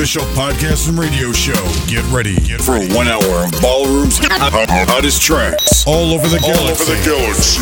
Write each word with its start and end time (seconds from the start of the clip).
official 0.00 0.22
podcast 0.32 0.88
and 0.88 0.98
radio 0.98 1.30
show. 1.30 1.52
Get 1.86 2.10
ready 2.10 2.34
Get 2.36 2.62
for 2.62 2.78
one 2.96 3.06
hour 3.06 3.44
of 3.44 3.52
ballrooms, 3.60 4.18
hottest 4.88 5.20
tracks 5.20 5.86
all 5.86 6.14
over 6.14 6.26
the 6.26 6.38
galaxy. 6.38 6.62
All 6.62 6.70
over 6.70 6.84
the 6.84 7.02
galaxy 7.04 7.60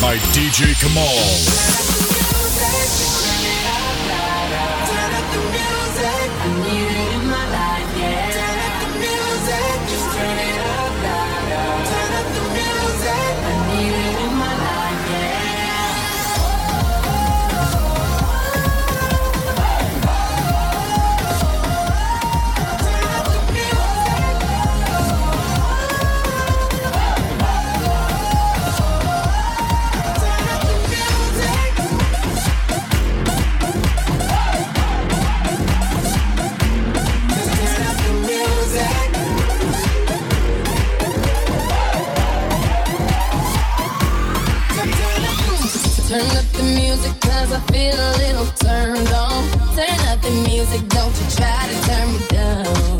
by 0.00 0.18
DJ 0.30 0.78
Kamal. 0.80 1.97
feel 47.78 47.94
a 47.94 48.12
little 48.18 48.46
turned 48.56 49.08
on. 49.08 49.44
Turn 49.76 50.00
up 50.10 50.20
the 50.20 50.32
music, 50.48 50.82
don't 50.88 51.14
you 51.20 51.26
try 51.36 51.60
to 51.70 51.76
turn 51.86 52.12
me 52.12 52.20
down. 52.28 52.97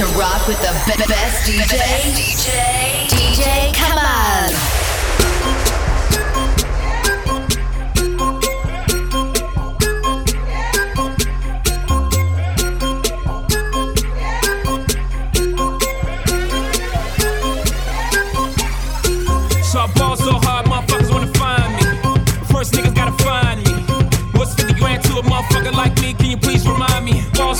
to 0.00 0.06
rock 0.16 0.46
with 0.48 0.56
the 0.62 0.72
be- 0.86 1.04
best 1.12 1.44
DJ. 1.46 1.76
Best 1.76 2.16
DJ. 2.16 3.06
DJ, 3.10 3.74
come 3.74 3.98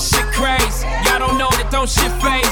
shit 0.00 0.24
crazy. 0.32 0.86
Y'all 1.04 1.18
don't 1.18 1.36
know 1.36 1.50
that 1.50 1.68
don't 1.70 1.88
shit 1.88 2.10
face. 2.24 2.49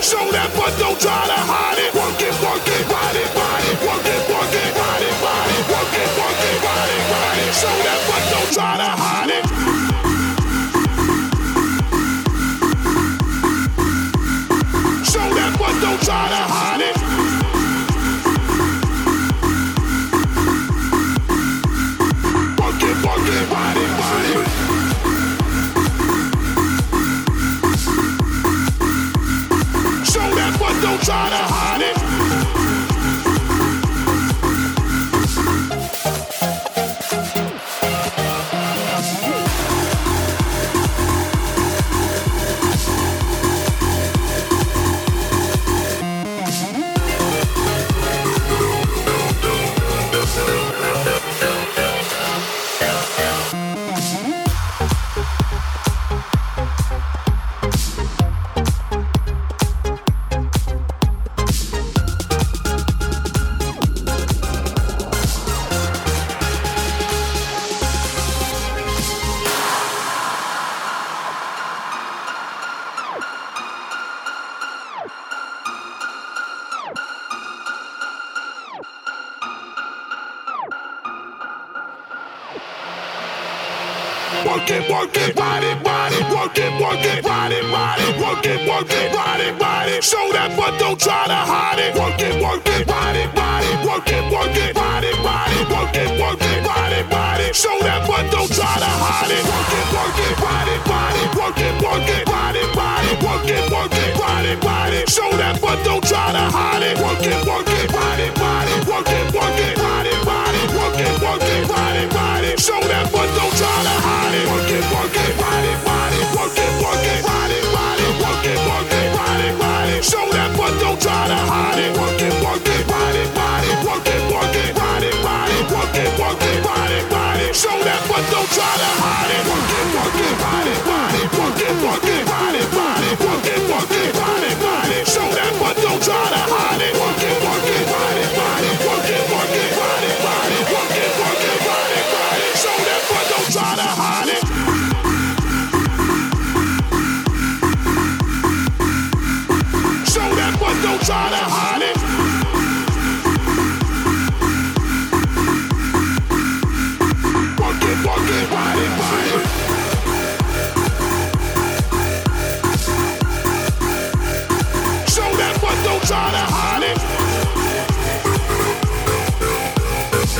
Show 0.00 0.30
that, 0.32 0.50
but 0.56 0.78
don't 0.78 0.99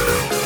LL 0.01 0.40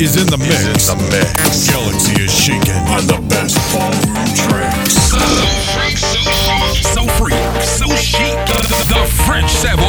is 0.00 0.16
in 0.16 0.26
the 0.28 0.38
mix. 0.38 0.88
In 0.88 0.98
the 0.98 1.04
mix. 1.10 1.70
Galaxy 1.70 2.22
is 2.22 2.30
shaking 2.30 2.82
on 2.94 3.06
the 3.06 3.18
best 3.28 3.56
ballroom 3.72 4.26
tracks. 4.34 4.94
So, 4.94 5.18
so, 5.18 6.20
chic, 6.30 6.84
so 6.84 7.06
free, 7.18 7.34
so 7.60 7.86
chic, 7.96 8.36
the 8.46 9.08
French 9.26 9.50
Savoy. 9.50 9.87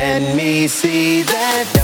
Let 0.00 0.34
me 0.34 0.66
see 0.66 1.20
that. 1.24 1.80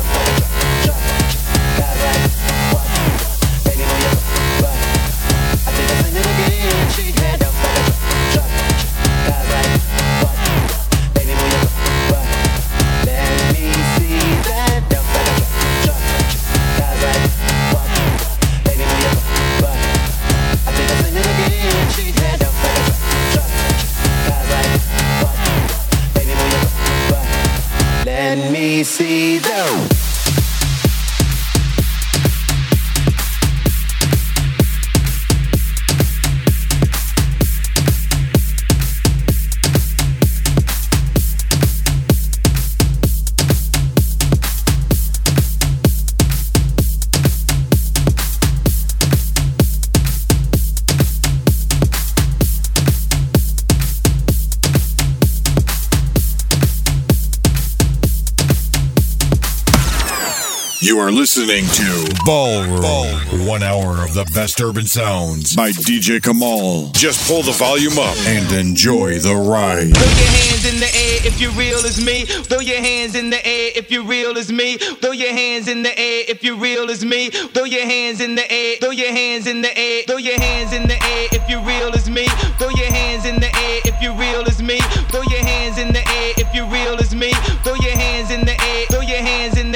You 60.87 61.01
are 61.01 61.11
listening 61.11 61.67
to 61.67 62.15
Ballroom. 62.25 63.45
One 63.45 63.65
hour 63.65 64.05
of 64.05 64.15
the 64.15 64.25
best 64.33 64.61
urban 64.61 64.87
sounds 64.87 65.57
by 65.57 65.73
DJ 65.73 66.23
Kmal. 66.23 66.93
Just 66.93 67.27
pull 67.27 67.43
the 67.43 67.51
volume 67.51 67.99
up 67.99 68.17
and 68.19 68.53
enjoy 68.53 69.19
the 69.19 69.35
ride. 69.35 69.91
Throw 69.97 70.07
your 70.07 70.31
hands 70.31 70.65
in 70.65 70.79
the 70.79 70.87
air 70.87 71.27
if 71.27 71.41
you're 71.41 71.51
real 71.59 71.79
as 71.79 71.99
me. 71.99 72.25
Throw 72.25 72.61
your 72.61 72.79
hands 72.81 73.17
in 73.17 73.31
the 73.31 73.45
air 73.45 73.73
if 73.75 73.91
you're 73.91 74.05
real 74.05 74.39
as 74.39 74.53
me. 74.53 74.79
Throw 74.79 75.11
your 75.11 75.33
hands 75.33 75.67
in 75.67 75.83
the 75.83 75.91
air 75.99 76.23
if 76.29 76.45
you're 76.45 76.57
real 76.57 76.89
as 76.89 77.05
me. 77.05 77.31
Throw 77.31 77.65
your 77.65 77.85
hands 77.85 78.21
in 78.21 78.37
the 78.37 78.49
air. 78.49 78.77
Throw 78.77 78.91
your 78.91 79.11
hands 79.11 79.49
in 79.49 79.63
the 79.63 79.77
air. 79.77 80.05
Throw 80.07 80.19
your 80.19 80.39
hands 80.39 80.73
in 80.73 80.87
the 80.87 81.03
air 81.03 81.29
if 81.33 81.51
you're 81.51 81.67
real 81.67 81.93
as 81.97 82.09
me. 82.09 82.29
Throw 82.63 82.69
your 82.71 82.93
hands 82.93 83.27
in 83.27 83.41
the 83.41 83.51
air 83.51 83.81
if 83.87 84.01
you're 84.01 84.15
real 84.15 84.47
as 84.47 84.63
me. 84.63 84.79
Throw 85.11 85.23
your 85.23 85.43
hands 85.43 85.79
in 85.79 85.93
the 85.93 85.99
air 85.99 86.33
if 86.39 86.55
you're 86.55 86.71
real 86.71 86.95
as 87.01 87.13
me. 87.13 87.33
Throw 87.65 87.75
your 87.75 87.97
hands 87.97 88.31
in 88.31 88.45
the 88.45 88.55
air. 88.55 88.87
Throw 88.87 89.01
your 89.01 89.19
hands 89.19 89.59
in 89.59 89.73
the 89.73 89.76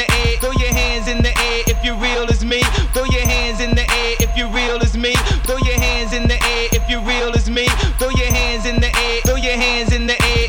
if 1.81 1.87
you're 1.87 1.97
real 1.97 2.29
as 2.31 2.45
me. 2.45 2.63
Throw 2.93 3.05
your 3.05 3.25
hands 3.25 3.61
in 3.61 3.75
the 3.75 3.81
air 3.83 4.17
if 4.21 4.37
you're 4.37 4.51
real 4.51 4.79
as 4.83 4.97
me. 4.97 5.15
Throw 5.45 5.57
your 5.65 5.79
hands 5.79 6.13
in 6.13 6.29
the 6.29 6.35
air 6.35 6.69
if 6.73 6.89
you're 6.91 7.03
real 7.03 7.33
as 7.35 7.49
me. 7.49 7.67
Throw 7.99 8.11
your 8.11 8.31
hands 8.31 8.67
in 8.67 8.81
the 8.81 8.95
air. 8.95 9.21
Throw 9.25 9.37
your 9.37 9.55
hands 9.57 9.93
in 9.95 10.07
the 10.07 10.21
air. 10.23 10.49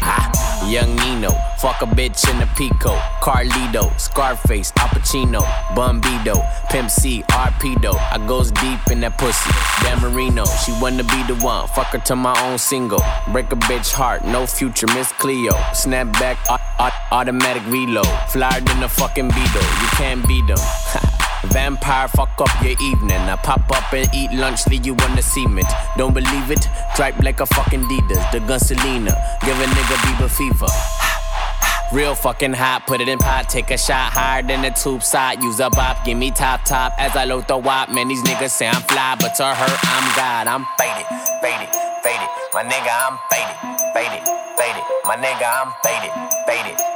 Young 0.70 0.96
Nino, 0.98 1.32
fuck 1.60 1.82
a 1.82 1.86
bitch 1.86 2.30
in 2.34 2.42
a 2.42 2.48
Pico, 2.56 2.96
Carlito, 3.22 3.98
Scarface, 4.00 4.72
Al 4.78 4.88
Pacino, 4.90 5.42
Bumbido, 5.76 6.40
Pimp 6.70 6.90
C, 6.90 7.24
Arpedo. 7.32 7.94
I 7.96 8.26
goes 8.28 8.52
deep 8.52 8.80
in 8.90 9.02
that 9.02 9.18
pussy. 9.18 9.52
Dan 9.84 10.00
Marino, 10.02 10.46
she 10.46 10.72
wanna 10.82 11.04
be 11.04 11.24
the 11.24 11.36
one. 11.44 11.68
Fuck 11.70 11.88
her 11.88 11.98
to 12.00 12.16
my 12.16 12.40
own 12.46 12.58
single. 12.58 13.02
Break 13.32 13.52
a 13.52 13.58
bitch 13.58 13.92
heart, 13.92 14.24
no 14.24 14.46
future, 14.46 14.88
Miss 14.88 15.12
Cleo. 15.14 15.54
Snap 15.74 16.12
back, 16.14 16.38
au- 16.50 16.58
au- 16.80 17.18
automatic 17.18 17.64
reload. 17.68 18.08
Flyer 18.30 18.62
than 18.62 18.84
a 18.84 18.90
fucking 18.90 19.28
Beetle, 19.30 19.62
you 19.82 19.88
can't 19.98 20.26
beat 20.28 20.48
them. 20.48 20.58
Vampire, 21.46 22.08
fuck 22.08 22.40
up 22.40 22.64
your 22.64 22.76
evening. 22.82 23.18
I 23.18 23.36
pop 23.36 23.70
up 23.72 23.94
and 23.94 24.08
eat 24.14 24.32
lunch, 24.34 24.68
leave 24.68 24.86
you 24.86 24.94
on 24.96 25.16
the 25.16 25.22
cement. 25.22 25.68
Don't 25.98 26.14
believe 26.14 26.52
it? 26.52 26.68
Stripe 26.94 27.18
like 27.24 27.40
a 27.40 27.46
fucking 27.46 27.82
Adidas. 27.82 28.32
The 28.32 28.40
gun 28.40 28.60
Selena, 28.60 29.12
give 29.44 29.60
a 29.60 29.66
nigga 29.66 29.96
Bieber 30.06 30.30
fever. 30.30 30.68
Real 31.92 32.16
fucking 32.16 32.54
hot, 32.54 32.88
put 32.88 33.02
it 33.02 33.10
in 33.10 33.18
pot, 33.18 33.50
take 33.50 33.70
a 33.70 33.78
shot 33.78 34.14
higher 34.14 34.42
than 34.42 34.62
the 34.62 34.70
tube 34.70 35.04
side. 35.04 35.44
Use 35.44 35.60
a 35.60 35.70
bop, 35.70 36.06
give 36.06 36.18
me 36.18 36.32
top 36.32 36.64
top 36.64 36.94
as 36.98 37.16
I 37.18 37.26
load 37.26 37.48
the 37.50 37.58
wop. 37.58 37.90
Man, 37.90 38.08
these 38.08 38.24
niggas 38.24 38.52
say 38.52 38.68
I'm 38.68 38.82
fly, 38.84 39.18
but 39.20 39.36
to 39.36 39.44
her, 39.44 39.78
I'm 39.84 40.16
God. 40.16 40.48
I'm 40.48 40.66
faded, 40.78 41.06
faded, 41.42 41.68
faded. 42.02 42.30
My 42.54 42.64
nigga, 42.64 42.92
I'm 42.96 43.20
faded, 43.30 43.58
faded, 43.94 44.24
faded. 44.58 44.84
My 45.06 45.18
nigga, 45.18 45.44
I'm 45.44 45.74
faded, 45.84 46.12
faded. 46.48 46.91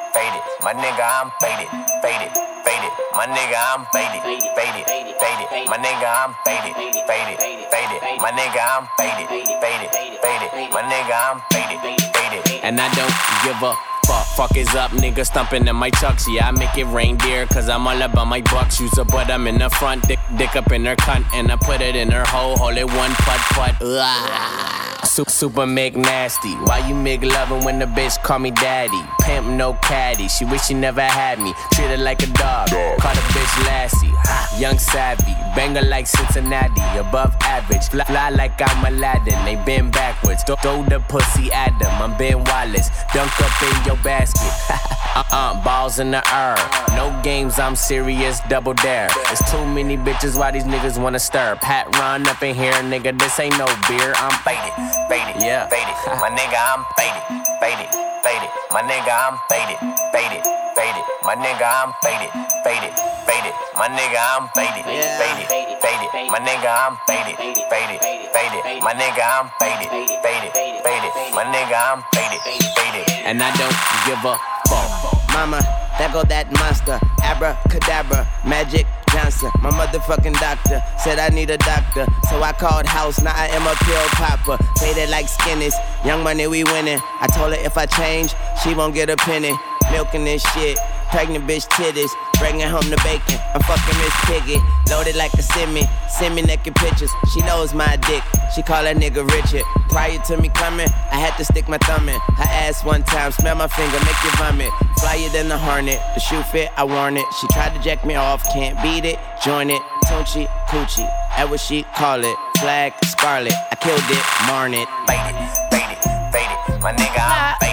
My 0.65 0.73
nigga, 0.73 0.97
I'm 0.97 1.29
faded, 1.39 1.69
faded, 2.01 2.33
faded. 2.65 2.91
My 3.13 3.29
nigga, 3.29 3.53
I'm 3.53 3.85
faded, 3.93 4.17
faded, 4.57 4.81
faded. 4.89 5.69
My 5.69 5.77
nigga, 5.77 6.09
I'm 6.09 6.33
faded, 6.41 6.73
faded, 7.05 7.37
faded. 7.69 8.01
My 8.17 8.31
nigga, 8.33 8.65
I'm 8.73 8.89
faded, 8.97 9.29
faded, 9.61 9.91
faded. 10.25 10.73
My 10.73 10.81
nigga, 10.81 11.13
I'm 11.13 11.37
faded, 11.53 12.01
faded. 12.17 12.63
And 12.65 12.81
I 12.81 12.89
don't 12.97 13.13
give 13.45 13.61
a 13.61 13.94
fuck. 14.35 14.55
Is 14.55 14.73
up, 14.75 14.91
nigga 14.91 15.25
stumping 15.25 15.67
in 15.67 15.75
my 15.75 15.89
chucks. 15.89 16.27
Yeah, 16.29 16.47
I 16.47 16.51
make 16.51 16.77
it 16.77 16.85
reindeer, 16.85 17.45
cause 17.47 17.67
I'm 17.67 17.87
all 17.87 18.01
about 18.01 18.27
my 18.27 18.41
bucks. 18.41 18.79
Use 18.79 18.97
a 18.97 19.03
butt, 19.03 19.29
I'm 19.29 19.47
in 19.47 19.57
the 19.57 19.69
front, 19.69 20.07
dick, 20.07 20.19
dick 20.37 20.55
up 20.55 20.71
in 20.71 20.85
her 20.85 20.95
cunt, 20.95 21.25
and 21.33 21.51
I 21.51 21.57
put 21.57 21.81
it 21.81 21.95
in 21.95 22.11
her 22.11 22.23
hole, 22.25 22.55
hold 22.57 22.77
it 22.77 22.85
one 22.85 23.11
putt 23.11 23.39
putt. 23.51 23.75
Ugh. 23.81 24.85
Super, 25.05 25.29
super 25.29 25.61
McNasty. 25.61 26.59
Why 26.67 26.85
you 26.87 26.95
make 26.95 27.23
loving 27.23 27.63
when 27.63 27.79
the 27.79 27.85
bitch 27.85 28.21
call 28.23 28.39
me 28.39 28.51
daddy? 28.51 29.01
Pimp 29.21 29.47
no 29.47 29.73
caddy. 29.75 30.27
She 30.27 30.45
wish 30.45 30.65
she 30.65 30.73
never 30.73 31.01
had 31.01 31.39
me. 31.39 31.53
Treat 31.73 31.87
her 31.87 31.97
like 31.97 32.21
a 32.23 32.27
dog. 32.27 32.69
Call 32.69 33.13
the 33.13 33.21
bitch 33.31 33.65
Lassie. 33.65 34.07
Ha, 34.11 34.57
Young 34.59 34.77
savvy. 34.77 35.31
Banger 35.55 35.83
like 35.83 36.07
Cincinnati. 36.07 36.81
Above 36.99 37.33
average. 37.41 37.87
Fly, 37.89 38.03
fly 38.05 38.29
like 38.31 38.59
I'm 38.59 38.93
Aladdin. 38.93 39.45
They 39.45 39.55
been 39.63 39.91
backwards. 39.91 40.43
Throw, 40.43 40.55
throw 40.57 40.83
the 40.83 40.99
pussy 41.07 41.51
at 41.53 41.77
them. 41.79 41.93
I'm 42.01 42.17
Ben 42.17 42.43
Wallace. 42.43 42.89
Dunk 43.13 43.31
up 43.39 43.63
in 43.63 43.85
your 43.85 43.97
basket. 44.25 44.81
uh-uh. 45.15 45.63
Balls 45.63 45.99
in 45.99 46.11
the 46.11 46.23
air. 46.33 46.55
No 46.95 47.13
games. 47.23 47.59
I'm 47.59 47.75
serious. 47.75 48.39
Double 48.49 48.73
dare. 48.73 49.09
There's 49.25 49.43
too 49.51 49.65
many 49.65 49.97
bitches. 49.97 50.37
Why 50.37 50.51
these 50.51 50.63
niggas 50.63 51.01
wanna 51.01 51.19
stir? 51.19 51.55
Pat 51.61 51.87
run 51.97 52.27
up 52.27 52.41
in 52.41 52.55
here, 52.55 52.73
nigga. 52.85 53.17
This 53.17 53.39
ain't 53.39 53.57
no 53.57 53.65
beer. 53.87 54.13
I'm 54.17 54.35
faded. 54.43 54.73
Faded. 55.09 55.41
Yeah. 55.41 55.67
Faded. 55.67 55.95
My 56.21 56.29
nigga, 56.29 56.57
I'm 56.57 56.81
faded. 56.97 57.23
Faded. 57.61 57.89
Faded. 58.25 58.49
My 58.73 58.81
nigga, 58.81 59.13
I'm 59.13 59.37
faded. 59.51 59.77
Faded. 60.11 60.41
Faded. 60.75 61.05
My 61.23 61.35
nigga, 61.35 61.65
I'm 61.65 61.93
faded. 62.01 62.31
Faded. 62.65 62.93
Faded. 63.25 63.53
My 63.77 63.87
nigga, 63.89 64.17
I'm 64.17 64.47
faded. 64.55 64.85
Faded. 64.95 65.59
Faded. 65.59 66.31
My 66.31 66.39
nigga, 66.39 66.69
I'm 66.73 66.97
faded. 67.07 67.37
Faded. 67.69 67.99
Faded. 68.33 68.83
My 68.83 68.93
nigga, 68.93 69.23
I'm 69.23 69.49
faded. 69.59 69.89
Faded. 70.23 70.51
Faded. 70.53 71.11
My 71.33 71.45
nigga, 71.45 71.77
I'm 71.77 72.03
faded. 72.13 72.41
Faded. 72.41 73.14
And 73.25 73.41
I 73.41 73.49
don't 73.57 73.75
give 74.05 74.23
a 74.23 74.37
fuck. 74.69 75.33
Mama, 75.33 75.59
That 75.97 76.13
go 76.13 76.23
that 76.23 76.51
monster. 76.53 76.99
Abracadabra, 77.23 78.27
magic 78.45 78.85
Johnson, 79.11 79.49
my 79.61 79.71
motherfucking 79.71 80.37
doctor, 80.39 80.83
said 80.99 81.19
I 81.19 81.29
need 81.29 81.49
a 81.49 81.57
doctor. 81.57 82.05
So 82.29 82.43
I 82.43 82.51
called 82.51 82.85
house, 82.85 83.21
now 83.21 83.33
I 83.33 83.47
am 83.47 83.65
a 83.65 83.73
pill 83.83 84.05
popper. 84.13 84.57
Faded 84.77 85.09
like 85.09 85.25
skinnies, 85.25 85.73
young 86.05 86.21
money 86.23 86.47
we 86.47 86.63
winning. 86.65 86.99
I 87.21 87.27
told 87.27 87.53
her 87.53 87.59
if 87.59 87.77
I 87.77 87.85
change, 87.85 88.35
she 88.61 88.75
won't 88.75 88.93
get 88.93 89.09
a 89.09 89.15
penny. 89.17 89.53
Milking 89.91 90.25
this 90.25 90.43
shit, 90.53 90.77
pregnant 91.09 91.47
bitch 91.47 91.65
titties, 91.69 92.11
bringing 92.39 92.67
home 92.67 92.89
the 92.89 92.97
bacon. 93.03 93.39
I'm 93.53 93.61
fucking 93.61 93.97
Miss 93.99 94.15
Piggy, 94.25 94.59
loaded 94.89 95.15
like 95.15 95.33
a 95.33 95.41
semi. 95.41 95.83
Send 96.09 96.35
me 96.35 96.41
naked 96.41 96.75
pictures, 96.75 97.11
she 97.33 97.41
knows 97.41 97.73
my 97.73 97.97
dick. 98.07 98.23
She 98.55 98.61
call 98.61 98.83
that 98.83 98.97
nigga 98.97 99.27
Richard. 99.29 99.63
Prior 99.89 100.17
to 100.27 100.37
me 100.37 100.49
coming, 100.49 100.87
I 101.11 101.17
had 101.19 101.35
to 101.37 101.45
stick 101.45 101.67
my 101.67 101.77
thumb 101.79 102.09
in 102.09 102.19
her 102.19 102.43
ass 102.43 102.83
one 102.83 103.03
time, 103.03 103.31
smell 103.31 103.55
my 103.55 103.67
finger, 103.67 103.97
make 104.05 104.23
you 104.23 104.31
vomit. 104.37 104.71
Flyer 104.99 105.29
than 105.29 105.49
the 105.49 105.57
hornet, 105.57 105.99
the 106.13 106.19
shoe 106.19 106.41
fit, 106.43 106.69
I 106.77 106.83
worn 106.83 107.17
it. 107.17 107.25
She 107.39 107.47
tried 107.47 107.75
to 107.75 107.81
jack 107.81 108.05
me 108.05 108.15
off, 108.15 108.43
can't 108.53 108.81
beat 108.81 109.05
it, 109.05 109.19
join 109.43 109.69
it. 109.69 109.81
Tunchi, 110.05 110.47
coochie, 110.67 111.07
that 111.35 111.49
what 111.49 111.59
she 111.59 111.83
call 111.95 112.23
it. 112.23 112.37
Flag, 112.59 112.93
scarlet, 113.05 113.53
I 113.71 113.75
killed 113.75 113.99
it, 114.09 114.23
marn 114.47 114.73
it. 114.73 114.87
Bait 115.07 115.19
it, 115.19 115.71
bait 115.71 115.91
it, 115.91 116.31
bait 116.31 116.75
it. 116.75 116.81
My 116.81 116.93
nigga, 116.93 117.59
I'm 117.61 117.64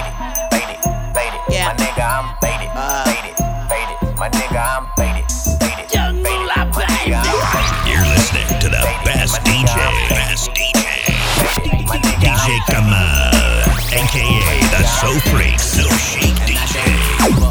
So 15.02 15.18
Freak, 15.30 15.58
So 15.58 15.82
Chic 15.96 16.32
DJ, 16.46 16.78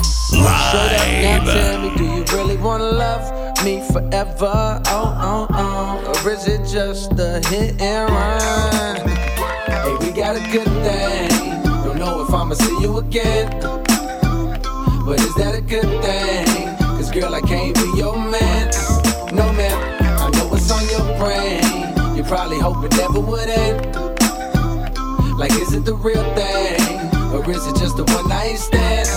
Straight 0.07 1.35
up 1.35 1.43
now, 1.43 1.43
live. 1.43 1.53
tell 1.53 1.81
me, 1.81 1.97
do 1.97 2.05
you 2.05 2.23
really 2.31 2.55
wanna 2.55 2.85
love 2.85 3.25
me 3.65 3.81
forever? 3.91 4.81
Oh, 4.87 5.17
oh, 5.19 5.47
oh. 5.51 6.23
Or 6.23 6.31
is 6.31 6.47
it 6.47 6.65
just 6.65 7.11
a 7.19 7.41
hit 7.49 7.81
and 7.81 8.09
run? 8.09 9.05
Hey, 9.67 9.97
we 9.99 10.13
got 10.13 10.37
a 10.37 10.43
good 10.49 10.71
thing. 10.85 11.61
Don't 11.83 11.99
know 11.99 12.23
if 12.25 12.33
I'ma 12.33 12.53
see 12.53 12.77
you 12.79 12.99
again. 12.99 13.49
But 15.05 15.19
is 15.19 15.35
that 15.35 15.53
a 15.53 15.61
good 15.61 15.91
thing? 16.01 16.77
Cause 16.79 17.11
girl, 17.11 17.35
I 17.35 17.41
can't 17.41 17.75
be 17.75 17.91
your 17.97 18.15
man. 18.17 18.71
No, 19.33 19.51
man. 19.51 19.77
I 20.21 20.29
know 20.29 20.47
what's 20.47 20.71
on 20.71 20.87
your 20.87 21.05
brain. 21.19 22.15
You 22.15 22.23
probably 22.23 22.59
hope 22.59 22.85
it 22.85 22.95
never 22.95 23.19
would 23.19 23.49
end. 23.49 23.93
Like, 25.37 25.51
is 25.51 25.73
it 25.73 25.83
the 25.83 25.95
real 25.95 26.23
thing? 26.33 27.10
Or 27.33 27.49
is 27.49 27.65
it 27.65 27.77
just 27.77 27.97
a 27.97 28.03
one 28.03 28.27
night 28.27 28.57
stand? 28.57 29.07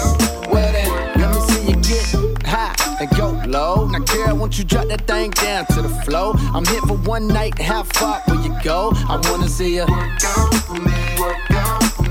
Well, 0.48 0.72
then, 0.72 1.20
let 1.20 1.34
me 1.34 1.40
see 1.48 1.70
you 1.70 1.76
get 1.82 2.46
high 2.46 2.74
and 3.00 3.10
go 3.10 3.30
low. 3.48 3.88
Now, 3.88 3.98
girl, 3.98 4.36
won't 4.36 4.56
you 4.56 4.62
drop 4.62 4.86
that 4.86 5.04
thing 5.08 5.30
down 5.30 5.66
to 5.66 5.82
the 5.82 5.88
flow? 6.04 6.34
I'm 6.54 6.64
here 6.64 6.80
for 6.82 6.96
one 6.96 7.26
night, 7.26 7.58
how 7.58 7.82
far 7.82 8.22
will 8.28 8.40
you 8.40 8.54
go? 8.62 8.92
I 9.08 9.20
wanna 9.28 9.48
see 9.48 9.74
you. 9.74 9.86
work 11.18 11.50
out 11.50 11.82
for 11.82 12.04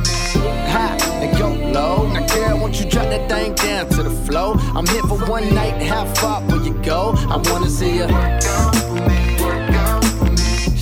High 0.74 0.97
and 1.24 1.38
go 1.38 1.49
low. 1.72 2.12
Now, 2.12 2.28
girl, 2.28 2.60
won't 2.60 2.80
you 2.82 2.89
drop 2.89 3.06
that 3.06 3.30
thing 3.30 3.56
down 3.56 3.88
to 3.91 4.04
the 4.04 4.12
flow? 4.28 4.56
I'm 4.76 4.86
here 4.88 5.04
for 5.04 5.18
one 5.26 5.56
night, 5.56 5.82
how 5.84 6.04
far 6.16 6.41
will 6.47 6.66
you 6.66 6.74
go? 6.84 7.14
I 7.30 7.38
wanna 7.49 7.70
see 7.70 7.95
you. 7.99 9.22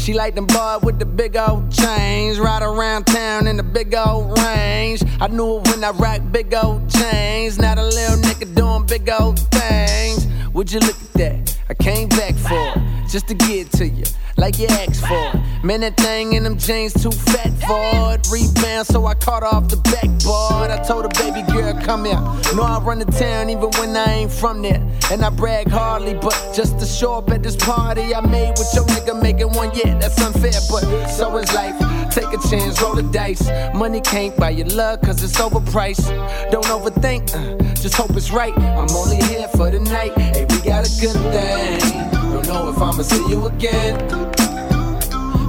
She 0.01 0.13
like 0.15 0.33
them 0.33 0.47
boy 0.47 0.79
with 0.81 0.97
the 0.97 1.05
big 1.05 1.37
old 1.37 1.71
chains, 1.71 2.39
ride 2.39 2.63
around 2.63 3.05
town 3.05 3.45
in 3.45 3.57
the 3.57 3.61
big 3.61 3.93
old 3.93 4.35
range. 4.39 5.03
I 5.21 5.27
knew 5.27 5.57
it 5.57 5.67
when 5.67 5.83
I 5.83 5.91
rock 5.91 6.21
big 6.31 6.51
old 6.55 6.89
chains. 6.89 7.59
Now 7.59 7.75
the 7.75 7.83
little 7.83 8.17
nigga 8.17 8.55
doing 8.55 8.87
big 8.87 9.07
old 9.11 9.37
things. 9.51 10.25
Would 10.53 10.71
you 10.71 10.79
look 10.79 10.95
at 10.95 11.13
that? 11.13 11.59
I 11.69 11.75
came 11.75 12.09
back 12.09 12.33
for 12.33 12.49
it, 12.51 12.90
just 13.11 13.27
to 13.27 13.33
get 13.33 13.69
to 13.73 13.85
you, 13.85 14.05
like 14.37 14.57
you 14.57 14.67
asked 14.67 15.01
for. 15.01 15.67
Man, 15.67 15.81
that 15.81 15.97
thing 15.97 16.31
in 16.33 16.43
them 16.43 16.57
jeans 16.57 16.93
too 16.93 17.11
fat 17.11 17.51
for 17.67 18.13
it. 18.13 18.25
Rebound, 18.31 18.87
so 18.87 19.05
I 19.05 19.15
caught 19.15 19.43
off 19.43 19.67
the 19.67 19.75
backboard. 19.75 20.71
I 20.71 20.81
told 20.87 21.03
her, 21.03 21.09
baby 21.21 21.45
girl, 21.51 21.73
come 21.81 22.05
here. 22.05 22.15
Know 22.55 22.63
I 22.63 22.79
run 22.79 22.99
the 22.99 23.05
town 23.05 23.49
even 23.49 23.69
when 23.71 23.97
I 23.97 24.05
ain't 24.13 24.31
from 24.31 24.61
there. 24.61 24.81
And 25.11 25.25
I 25.25 25.29
brag 25.29 25.67
hardly, 25.67 26.13
but 26.13 26.33
just 26.55 26.79
to 26.79 26.85
show 26.85 27.15
up 27.15 27.29
at 27.31 27.43
this 27.43 27.57
party 27.57 28.15
I 28.15 28.21
made 28.21 28.51
with 28.51 28.73
your 28.73 28.85
nigga 28.85 29.21
making 29.21 29.51
one, 29.51 29.71
yeah, 29.75 29.97
that's 29.99 30.19
unfair, 30.21 30.61
but 30.71 31.07
so 31.07 31.35
is 31.35 31.53
life. 31.53 31.77
Take 32.11 32.31
a 32.31 32.39
chance, 32.49 32.81
roll 32.81 32.95
the 32.95 33.03
dice. 33.03 33.45
Money 33.73 33.99
can't 33.99 34.35
buy 34.37 34.51
your 34.51 34.67
love, 34.67 35.01
cause 35.01 35.21
it's 35.21 35.37
overpriced. 35.37 36.07
Don't 36.49 36.65
overthink, 36.65 37.35
uh, 37.35 37.73
just 37.73 37.95
hope 37.95 38.11
it's 38.11 38.31
right. 38.31 38.57
I'm 38.57 38.89
only 38.91 39.17
here 39.17 39.49
for 39.49 39.69
the 39.69 39.81
night. 39.81 40.17
Hey, 40.17 40.45
we 40.49 40.61
got 40.61 40.87
a 40.87 41.01
good 41.01 41.19
thing. 41.33 42.20
Don't 42.31 42.47
know 42.47 42.69
if 42.69 42.77
I'ma 42.77 43.03
see 43.03 43.27
you 43.29 43.45
again. 43.45 43.97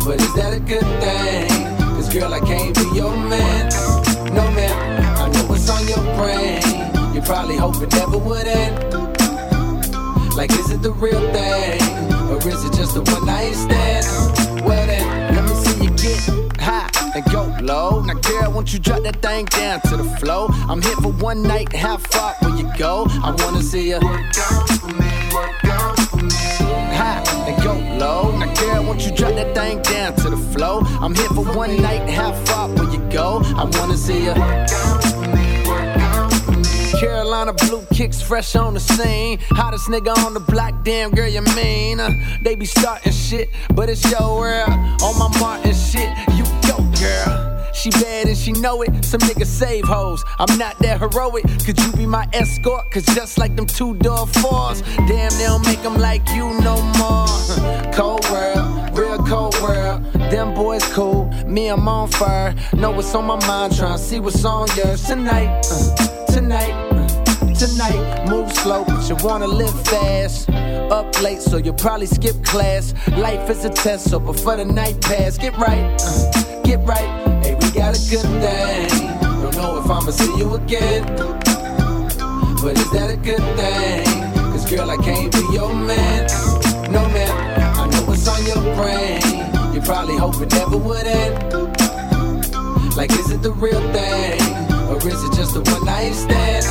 But 0.04 0.20
is 0.20 0.34
that 0.34 0.52
a 0.52 0.60
good 0.60 0.86
thing? 1.00 1.48
Cause 1.94 2.12
girl, 2.12 2.34
I 2.34 2.40
can't 2.40 2.74
be 2.74 2.82
your 2.96 3.16
man. 3.16 3.68
No 4.34 4.50
man, 4.50 5.16
I 5.16 5.28
know 5.28 5.44
what's 5.46 5.70
on 5.70 5.86
your 5.86 6.02
brain. 6.16 7.14
You 7.14 7.22
probably 7.22 7.56
hope 7.56 7.80
it 7.82 7.92
never 7.92 8.18
would 8.18 8.48
end. 8.48 8.76
Like, 10.34 10.50
is 10.52 10.70
it 10.70 10.82
the 10.82 10.92
real 10.92 11.20
thing? 11.32 11.80
Or 12.30 12.38
is 12.38 12.64
it 12.64 12.72
just 12.72 12.96
a 12.96 13.02
one 13.02 13.26
night 13.26 13.54
stand? 13.54 14.41
Me 15.78 15.96
see 15.96 16.32
you 16.32 16.48
get 16.48 16.60
high 16.60 16.90
and 17.14 17.24
go 17.32 17.54
low. 17.60 18.00
Now, 18.02 18.14
girl, 18.14 18.52
won't 18.52 18.72
you 18.72 18.78
drop 18.78 19.02
that 19.02 19.22
thing 19.22 19.46
down 19.46 19.80
to 19.82 19.96
the 19.96 20.04
flow? 20.18 20.48
I'm 20.68 20.82
here 20.82 20.96
for 20.96 21.12
one 21.12 21.42
night, 21.42 21.72
how 21.72 21.96
far 21.96 22.34
will 22.42 22.56
you 22.58 22.70
go? 22.76 23.06
I 23.22 23.30
wanna 23.38 23.62
see 23.62 23.88
you. 23.88 23.98
work 23.98 25.64
out 25.64 25.98
for 26.00 26.16
me. 26.16 26.32
High 26.98 27.22
and 27.48 27.62
go 27.62 27.74
low. 27.98 28.36
Now, 28.36 28.52
girl, 28.54 28.84
won't 28.84 29.04
you 29.06 29.12
drop 29.12 29.34
that 29.34 29.54
thing 29.54 29.82
down 29.82 30.14
to 30.16 30.30
the 30.30 30.36
flow? 30.36 30.80
I'm 31.00 31.14
here 31.14 31.28
for 31.28 31.44
one 31.56 31.80
night, 31.80 32.08
how 32.08 32.32
far 32.44 32.68
will 32.68 32.92
you 32.92 33.00
go? 33.10 33.40
I 33.56 33.64
wanna 33.64 33.96
see 33.96 34.24
you. 34.24 35.11
Carolina 37.02 37.52
blue 37.52 37.84
kicks 37.92 38.22
fresh 38.22 38.54
on 38.54 38.74
the 38.74 38.78
scene. 38.78 39.40
Hottest 39.50 39.88
nigga 39.88 40.16
on 40.24 40.34
the 40.34 40.40
block, 40.40 40.84
damn 40.84 41.10
girl, 41.10 41.26
you 41.26 41.42
mean? 41.56 41.98
Uh, 41.98 42.12
they 42.42 42.54
be 42.54 42.64
starting 42.64 43.10
shit, 43.10 43.50
but 43.74 43.88
it's 43.90 44.08
your 44.08 44.38
world. 44.38 44.68
On 45.02 45.18
my 45.18 45.28
Martin 45.40 45.74
shit, 45.74 46.08
you 46.36 46.44
go, 46.62 46.78
girl. 47.00 47.72
She 47.74 47.90
bad 47.90 48.28
and 48.28 48.38
she 48.38 48.52
know 48.52 48.82
it. 48.82 49.04
Some 49.04 49.18
niggas 49.22 49.46
save 49.46 49.84
hoes. 49.84 50.22
I'm 50.38 50.56
not 50.56 50.78
that 50.78 51.00
heroic. 51.00 51.42
Could 51.66 51.76
you 51.80 51.90
be 51.94 52.06
my 52.06 52.28
escort? 52.32 52.92
Cause 52.92 53.04
just 53.06 53.36
like 53.36 53.56
them 53.56 53.66
two 53.66 53.96
door 53.96 54.28
fours, 54.28 54.82
damn, 55.08 55.32
they 55.32 55.46
don't 55.46 55.66
make 55.66 55.82
them 55.82 55.96
like 55.96 56.22
you 56.28 56.54
no 56.60 56.80
more. 57.00 57.26
Cold 57.92 58.24
world, 58.30 58.96
real 58.96 59.18
cold 59.26 59.60
world. 59.60 60.04
Them 60.30 60.54
boys 60.54 60.84
cool, 60.92 61.24
me, 61.48 61.66
I'm 61.66 61.88
on 61.88 62.12
fire. 62.12 62.54
Know 62.74 62.92
what's 62.92 63.12
on 63.12 63.24
my 63.24 63.44
mind, 63.44 63.72
tryna 63.72 63.98
see 63.98 64.20
what's 64.20 64.44
on 64.44 64.68
yours 64.76 65.02
tonight. 65.04 65.66
uh, 65.68 66.11
tonight. 66.52 67.56
Tonight, 67.58 68.28
move 68.28 68.52
slow, 68.52 68.84
but 68.84 69.08
you 69.08 69.16
wanna 69.24 69.46
live 69.46 69.74
fast. 69.86 70.50
Up 70.90 71.22
late, 71.22 71.40
so 71.40 71.56
you'll 71.56 71.74
probably 71.74 72.06
skip 72.06 72.44
class. 72.44 72.92
Life 73.16 73.48
is 73.48 73.64
a 73.64 73.70
test, 73.70 74.10
so 74.10 74.18
before 74.18 74.56
the 74.56 74.64
night 74.64 75.00
pass, 75.00 75.38
get 75.38 75.56
right, 75.56 75.96
uh, 76.00 76.62
get 76.62 76.80
right. 76.84 77.08
Hey, 77.42 77.54
we 77.54 77.70
got 77.70 77.96
a 77.96 78.10
good 78.10 78.28
thing. 78.42 79.08
Don't 79.42 79.56
know 79.56 79.78
if 79.78 79.90
I'ma 79.90 80.10
see 80.10 80.36
you 80.36 80.54
again, 80.54 81.06
but 82.62 82.76
is 82.76 82.90
that 82.90 83.10
a 83.10 83.16
good 83.16 83.44
thing? 83.56 84.04
Cause 84.52 84.68
girl, 84.70 84.90
I 84.90 84.96
can't 84.96 85.32
be 85.32 85.44
your 85.52 85.72
man. 85.72 86.26
No 86.90 87.08
man, 87.08 87.78
I 87.78 87.86
know 87.88 88.02
what's 88.04 88.28
on 88.28 88.44
your 88.44 88.62
brain. 88.76 89.22
You 89.74 89.80
probably 89.80 90.16
hope 90.16 90.40
it 90.42 90.52
never 90.52 90.76
would 90.76 91.06
end. 91.06 91.34
Like, 92.96 93.10
is 93.12 93.30
it 93.30 93.40
the 93.42 93.52
real 93.52 93.80
thing? 93.92 94.71
Or 94.92 94.98
is 95.08 95.24
it 95.24 95.32
just 95.32 95.56
a 95.56 95.60
one 95.72 95.86
night 95.86 96.12
stand? 96.12 96.66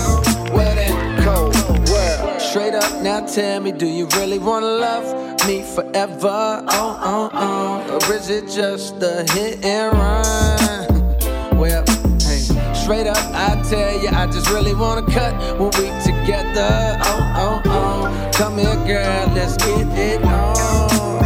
Well 0.54 0.76
then, 0.76 1.24
cold 1.24 1.56
world. 1.90 2.40
Straight 2.40 2.76
up 2.76 3.02
now 3.02 3.26
tell 3.26 3.60
me, 3.60 3.72
do 3.72 3.88
you 3.88 4.06
really 4.16 4.38
wanna 4.38 4.68
love 4.68 5.48
me 5.48 5.64
forever? 5.64 6.64
Oh, 6.70 7.00
oh, 7.02 7.30
oh. 7.34 8.08
Or 8.08 8.14
is 8.14 8.30
it 8.30 8.48
just 8.48 9.02
a 9.02 9.26
hit 9.34 9.66
and 9.66 9.98
run? 9.98 11.58
Well, 11.58 11.84
hey, 12.22 12.74
straight 12.76 13.08
up 13.08 13.18
I 13.34 13.60
tell 13.68 14.00
you, 14.00 14.10
I 14.10 14.28
just 14.28 14.52
really 14.52 14.76
wanna 14.76 15.02
cut 15.12 15.34
when 15.60 15.72
we 15.80 15.90
together. 16.04 17.00
Oh, 17.02 17.34
oh, 17.38 17.62
oh. 17.66 18.32
Come 18.36 18.60
here, 18.60 18.76
girl, 18.86 19.34
let's 19.34 19.58
get 19.58 19.88
it 19.98 20.24
on. 20.26 21.24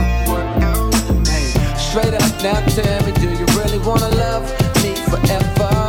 Hey, 1.26 1.52
straight 1.78 2.14
up 2.14 2.32
now 2.42 2.66
tell 2.68 3.06
me, 3.06 3.12
do 3.20 3.30
you 3.32 3.46
really 3.60 3.80
wanna 3.80 4.08
love 4.16 4.50
me 4.82 4.96
forever? 5.12 5.85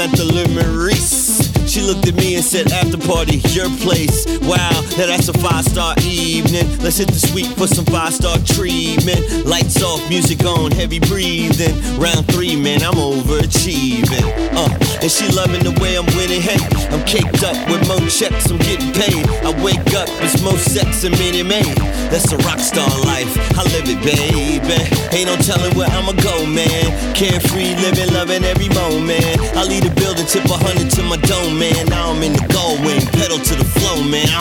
At 0.00 0.12
the 0.12 0.24
Le. 0.24 0.40
She 1.70 1.82
looked 1.82 2.08
at 2.08 2.16
me 2.16 2.34
and 2.34 2.44
said, 2.44 2.72
After 2.72 2.98
party, 2.98 3.38
your 3.54 3.70
place. 3.78 4.26
Wow, 4.42 4.74
that's 4.96 5.28
a 5.28 5.32
five 5.38 5.64
star 5.64 5.94
evening. 6.02 6.66
Let's 6.82 6.98
hit 6.98 7.06
the 7.06 7.20
suite 7.20 7.46
for 7.54 7.68
some 7.68 7.84
five 7.84 8.12
star 8.12 8.38
treatment. 8.42 9.46
Lights 9.46 9.80
off, 9.80 10.02
music 10.08 10.42
on, 10.42 10.72
heavy 10.72 10.98
breathing. 10.98 11.78
Round 11.94 12.26
three, 12.26 12.56
man, 12.56 12.82
I'm 12.82 12.98
overachieving. 12.98 14.26
Uh, 14.50 14.72
and 14.98 15.10
she 15.12 15.30
loving 15.30 15.62
the 15.62 15.78
way 15.78 15.94
I'm 15.94 16.10
winning. 16.18 16.42
Hey, 16.42 16.58
I'm 16.90 17.06
caked 17.06 17.46
up 17.46 17.54
with 17.70 17.86
more 17.86 18.02
checks, 18.10 18.50
I'm 18.50 18.58
getting 18.58 18.90
paid. 18.90 19.22
I 19.46 19.54
wake 19.62 19.94
up, 19.94 20.10
it's 20.26 20.42
more 20.42 20.58
sex 20.58 21.04
and 21.04 21.14
mini 21.22 21.44
made. 21.44 21.78
That's 22.10 22.32
a 22.32 22.38
rock 22.48 22.58
star 22.58 22.90
life, 23.06 23.30
I 23.54 23.62
live 23.70 23.86
it, 23.86 24.02
baby. 24.02 24.90
Ain't 25.14 25.30
no 25.30 25.36
telling 25.38 25.76
where 25.78 25.86
I'ma 25.94 26.18
go, 26.18 26.46
man. 26.50 27.14
Carefree, 27.14 27.78
living, 27.78 28.10
loving 28.10 28.42
every 28.42 28.70
moment. 28.74 29.29
I 29.60 29.64
leave 29.64 29.84
the 29.84 29.90
building, 29.90 30.24
tip 30.24 30.46
a 30.46 30.56
hundred 30.56 30.88
to 30.92 31.02
my 31.02 31.18
dome, 31.18 31.58
man. 31.58 31.84
Now 31.90 32.12
I'm 32.12 32.22
in 32.22 32.32
the 32.32 32.40
gold 32.48 32.80
wing, 32.80 33.04
pedal 33.12 33.36
to 33.36 33.54
the 33.56 33.64
flow, 33.64 34.02
man. 34.02 34.26
Uh. 34.32 34.39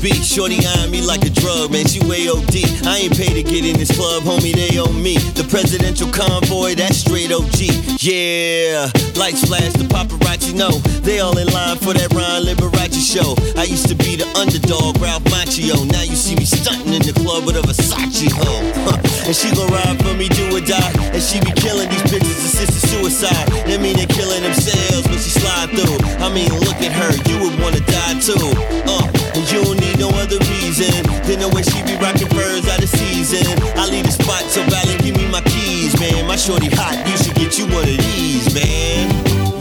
J.O.B. 0.00 0.22
Shorty 0.22 0.58
eyeing 0.64 0.90
me 0.90 1.02
like 1.02 1.24
a 1.24 1.30
drug, 1.30 1.72
man. 1.72 1.86
She 1.86 2.00
way 2.08 2.28
OD. 2.28 2.56
I 2.86 3.04
ain't 3.04 3.16
paid 3.16 3.34
to 3.34 3.42
get 3.42 3.64
in 3.64 3.76
this 3.76 3.94
club, 3.94 4.22
homie. 4.22 4.54
They 4.54 4.78
owe 4.78 4.92
me. 4.92 5.18
The 5.36 5.44
presidential 5.44 6.08
convoy, 6.08 6.74
that's 6.74 6.98
straight 6.98 7.32
OG. 7.32 8.00
Yeah, 8.00 8.88
lights 9.16 9.44
flash, 9.44 9.72
the 9.76 9.84
paparazzi 9.84 10.54
know. 10.54 10.72
They 11.04 11.20
all 11.20 11.36
in 11.36 11.48
line 11.52 11.76
for 11.76 11.92
that 11.92 12.12
Ryan 12.14 12.44
Leslie 12.44 12.70
show. 13.10 13.34
I 13.58 13.64
used 13.64 13.88
to 13.88 13.94
be 13.94 14.14
the 14.14 14.28
underdog, 14.38 15.00
Ralph 15.02 15.24
Macchio. 15.24 15.74
Now 15.90 16.02
you 16.02 16.14
see 16.14 16.36
me 16.36 16.44
stunting 16.44 16.94
in 16.94 17.02
the 17.02 17.12
club 17.12 17.44
with 17.44 17.56
a 17.56 17.62
Versace 17.66 18.30
hoe. 18.30 18.96
And 19.26 19.36
she 19.36 19.50
gon' 19.54 19.68
ride 19.70 19.98
for 20.02 20.14
me, 20.14 20.28
do 20.28 20.56
or 20.56 20.60
die. 20.60 20.92
And 21.12 21.22
she 21.22 21.40
be 21.40 21.52
killing 21.52 21.88
these 21.90 22.06
bitches, 22.08 22.40
assisted 22.46 22.88
suicide. 22.88 23.48
That 23.66 23.80
mean 23.80 23.96
they 23.96 24.06
killing 24.06 24.42
themselves 24.42 25.06
when 25.06 25.18
she 25.18 25.30
slide 25.30 25.70
through. 25.70 25.98
I 26.24 26.32
mean, 26.32 26.50
look 26.64 26.80
at 26.80 26.90
her, 26.90 27.12
you 27.28 27.36
would 27.42 27.54
wanna 27.60 27.80
die 27.84 28.18
too. 28.18 28.38
Uh, 28.86 29.19
and 29.34 29.44
you 29.50 29.62
don't 29.62 29.78
need 29.80 29.98
no 29.98 30.08
other 30.18 30.38
reason 30.50 30.90
than 31.26 31.38
the 31.40 31.48
way 31.54 31.62
she 31.62 31.82
be 31.86 31.94
rocking 32.02 32.28
furs 32.28 32.66
out 32.68 32.82
of 32.82 32.88
season. 32.88 33.46
I 33.76 33.86
leave 33.86 34.04
the 34.04 34.12
spot, 34.12 34.42
so 34.50 34.62
Valley, 34.66 34.96
give 34.98 35.16
me 35.16 35.26
my 35.30 35.40
keys, 35.42 35.98
man. 36.00 36.26
My 36.26 36.36
shorty 36.36 36.68
hot, 36.70 36.96
you 37.06 37.16
should 37.16 37.34
get 37.34 37.58
you 37.58 37.66
one 37.70 37.86
of 37.86 37.98
these, 38.10 38.52
man. 38.54 39.10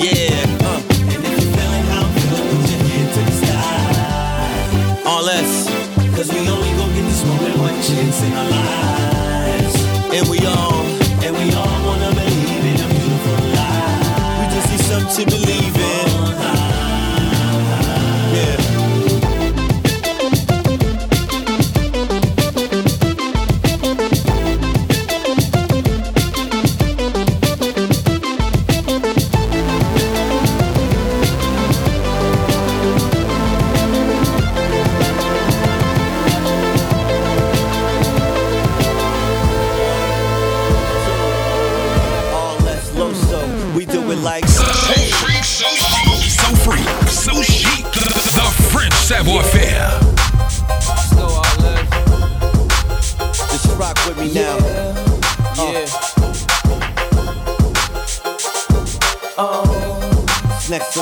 Yeah, 0.02 0.34
uh. 0.66 0.82
And 1.14 1.22
if 1.22 1.34
you're 1.38 1.54
feeling 1.54 1.86
how 1.92 2.06
I'm 2.06 2.14
put 2.14 2.66
your 2.70 2.82
hand 2.82 3.10
to 3.14 3.22
the 3.26 3.36
sky. 3.42 5.04
All 5.06 5.24
less, 5.24 5.68
cause 6.16 6.30
we 6.32 6.48
only 6.50 6.72
gon' 6.78 6.94
get 6.96 7.06
this 7.06 7.24
moment 7.26 7.58
one 7.60 7.78
chance 7.82 8.22
in 8.24 8.34
our 8.34 8.50
lives. 8.50 9.76
And 10.16 10.24
we 10.30 10.40
all, 10.46 10.82
and 11.26 11.34
we 11.36 11.48
all 11.54 11.78
wanna 11.86 12.10
believe 12.16 12.64
in 12.66 12.78
a 12.80 12.88
beautiful 12.90 13.40
life. 13.54 14.40
We 14.40 14.46
just 14.56 14.68
need 14.72 14.84
something 14.88 15.26
to 15.26 15.26
believe 15.30 15.69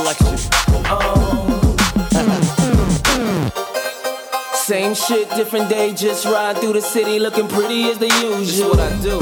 Next 0.07 0.23
selection. 0.23 0.47
Same 4.53 4.95
shit, 4.95 5.29
different 5.31 5.69
day, 5.69 5.93
just 5.93 6.25
ride 6.25 6.57
through 6.57 6.73
the 6.73 6.81
city 6.81 7.19
looking 7.19 7.47
pretty 7.47 7.89
as 7.89 7.97
the 7.97 8.07
usual. 8.07 8.69
what 8.69 8.79
I 8.79 8.89
do. 9.01 9.19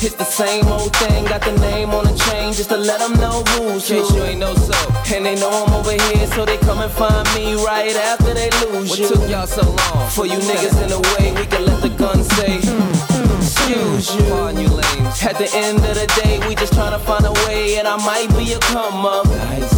It's 0.00 0.14
the 0.14 0.24
same 0.24 0.66
old 0.66 0.94
thing, 0.96 1.24
got 1.24 1.42
the 1.42 1.52
name 1.58 1.90
on 1.90 2.04
the 2.04 2.14
chain 2.16 2.52
just 2.52 2.68
to 2.70 2.76
let 2.76 3.00
them 3.00 3.14
know 3.14 3.42
who's 3.48 3.88
who. 3.88 3.96
you 3.96 4.22
ain't 4.24 4.38
know 4.40 4.54
so. 4.54 4.74
And 5.14 5.26
they 5.26 5.34
know 5.36 5.50
I'm 5.50 5.72
over 5.74 5.92
here, 5.92 6.26
so 6.28 6.44
they 6.44 6.58
come 6.58 6.80
and 6.80 6.92
find 6.92 7.26
me 7.34 7.54
right 7.64 7.96
after 7.96 8.34
they 8.34 8.50
lose 8.66 8.90
what 8.90 8.98
you. 8.98 9.06
What 9.06 9.14
took 9.14 9.28
y'all 9.30 9.46
so 9.46 9.62
long? 9.62 10.10
For 10.10 10.26
you 10.26 10.38
niggas 10.38 10.80
in 10.82 10.88
the 10.90 11.00
way, 11.14 11.32
we 11.32 11.46
can 11.46 11.64
let 11.64 11.80
the 11.82 11.90
gun 11.90 12.22
say. 12.22 12.58
Excuse 13.38 14.14
you. 14.14 14.32
On 14.34 14.56
you 14.56 14.68
lames. 14.68 15.22
At 15.22 15.38
the 15.38 15.48
end 15.54 15.78
of 15.78 15.94
the 15.94 16.06
day, 16.22 16.38
we 16.46 16.54
just 16.54 16.74
tryna 16.74 17.00
find 17.00 17.24
a 17.24 17.32
way, 17.46 17.78
and 17.78 17.88
I 17.88 17.96
might 17.96 18.28
be 18.36 18.52
a 18.52 18.58
come 18.58 19.06
up. 19.06 19.26
Nice. 19.26 19.77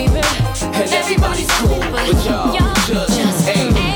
everybody's 0.93 1.49
cool, 1.59 1.79
but 1.79 2.25
y'all 2.25 2.53
just 2.87 3.47
ain't 3.47 3.73
me. 3.73 3.91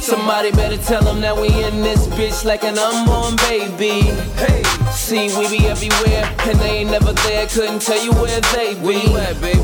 Somebody 0.00 0.50
better 0.50 0.76
tell 0.76 1.02
them 1.02 1.20
that 1.20 1.36
we 1.36 1.48
in 1.48 1.82
this 1.82 2.06
bitch 2.08 2.44
like 2.44 2.64
an 2.64 2.76
unborn 2.76 3.36
baby. 3.48 4.10
Hey, 4.36 4.62
see, 4.90 5.30
we 5.38 5.48
be 5.48 5.66
everywhere, 5.66 6.24
and 6.46 6.58
they 6.58 6.82
ain't 6.82 6.90
never 6.90 7.12
there. 7.12 7.46
Couldn't 7.46 7.80
tell 7.80 8.02
you 8.02 8.12
where 8.12 8.40
they 8.52 8.74
be. 8.74 8.80
Where 8.80 8.98
you 8.98 9.16
at, 9.16 9.40
baby? 9.40 9.62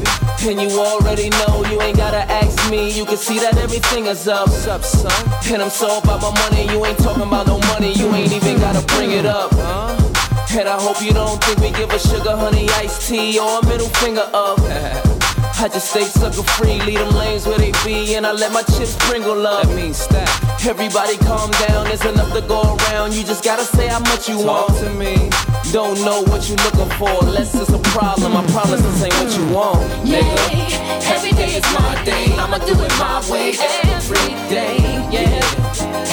And 0.48 0.60
you 0.60 0.78
already 0.78 1.30
know, 1.30 1.64
you 1.70 1.82
ain't 1.82 1.96
gotta 1.96 2.22
ask 2.30 2.70
me. 2.70 2.90
You 2.90 3.04
can 3.04 3.16
see 3.16 3.38
that 3.40 3.56
everything 3.58 4.06
is 4.06 4.28
up. 4.28 4.48
What's 4.48 4.66
up, 4.66 4.84
son? 4.84 5.12
And 5.52 5.60
I'm 5.60 5.70
so 5.70 5.98
about 5.98 6.22
my 6.22 6.32
money, 6.48 6.70
you 6.72 6.84
ain't 6.86 6.98
talking 6.98 7.24
about 7.24 7.46
no 7.46 7.58
money. 7.74 7.92
You 7.92 8.14
ain't 8.14 8.32
even 8.32 8.58
gotta 8.58 8.86
bring 8.94 9.10
it 9.10 9.26
up. 9.26 9.50
Huh? 9.52 10.58
And 10.58 10.68
I 10.68 10.80
hope 10.80 11.02
you 11.02 11.12
don't 11.12 11.42
think 11.44 11.60
we 11.60 11.70
give 11.72 11.90
a 11.90 11.98
sugar 11.98 12.36
honey 12.36 12.68
iced 12.70 13.08
tea 13.08 13.38
or 13.38 13.58
a 13.58 13.66
middle 13.66 13.88
finger 13.88 14.28
up. 14.32 14.58
I 15.60 15.66
just 15.66 15.90
stay 15.90 16.04
sucker 16.04 16.44
free, 16.54 16.80
leave 16.82 16.98
them 17.00 17.10
lanes 17.16 17.44
where 17.44 17.58
they 17.58 17.72
be, 17.84 18.14
and 18.14 18.24
I 18.24 18.30
let 18.32 18.52
my 18.52 18.62
chips 18.62 18.94
sprinkle 18.94 19.44
up. 19.44 19.66
That 19.66 19.74
means 19.74 19.96
stack. 19.98 20.28
Everybody 20.64 21.16
calm 21.18 21.50
down, 21.66 21.86
there's 21.86 22.04
enough 22.04 22.32
to 22.32 22.42
go 22.42 22.76
around. 22.76 23.12
You 23.12 23.24
just 23.24 23.42
gotta 23.42 23.64
say 23.64 23.88
how 23.88 23.98
much 23.98 24.28
you 24.28 24.36
Talk 24.38 24.68
want 24.68 24.78
to 24.84 24.90
me. 24.90 25.28
Don't 25.72 25.98
know 26.04 26.22
what 26.30 26.48
you're 26.48 26.62
looking 26.62 26.88
for, 26.96 27.10
unless 27.26 27.54
it's 27.56 27.70
a 27.70 27.78
problem. 27.90 28.36
I 28.36 28.46
promise 28.54 28.80
this 28.82 29.02
ain't 29.02 29.14
what 29.14 29.34
you 29.36 29.46
want, 29.52 29.82
Yeah, 30.06 30.22
nigga. 30.22 31.10
every 31.10 31.32
day 31.32 31.50
is 31.58 31.66
my 31.74 32.04
day. 32.04 32.26
I'ma 32.38 32.58
do 32.58 32.74
it 32.78 32.94
my 33.02 33.18
way 33.28 33.50
every 33.82 34.30
day. 34.46 34.78
Yeah, 35.10 35.42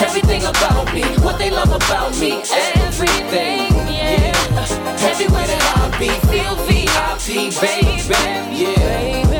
everything 0.01 0.43
about 0.43 0.91
me, 0.91 1.03
what 1.21 1.37
they 1.37 1.51
love 1.51 1.69
about 1.71 2.17
me, 2.17 2.41
everything. 2.49 3.69
Yeah, 3.93 5.05
everywhere 5.05 5.45
that 5.45 5.63
I 5.77 5.99
be, 5.99 6.09
feel 6.33 6.55
VIP, 6.65 7.53
baby. 7.61 8.15
Yeah, 8.51 9.34